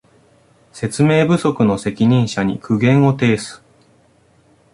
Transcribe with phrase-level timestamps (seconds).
[0.73, 3.61] 説明不足の責任者に苦言を呈す